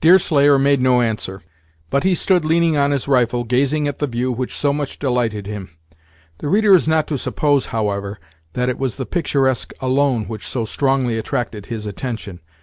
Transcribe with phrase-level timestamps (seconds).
[0.00, 1.42] Deerslayer made no answer;
[1.90, 5.46] but he stood leaning on his rifle, gazing at the view which so much delighted
[5.46, 5.76] him.
[6.38, 8.18] The reader is not to suppose, however,
[8.54, 12.40] that it was the picturesque alone which so strongly attracted his attention.